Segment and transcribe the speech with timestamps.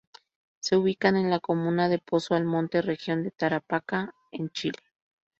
[0.61, 4.79] Se ubican en la comuna de Pozo Almonte, Región de Tarapacá, en Chile.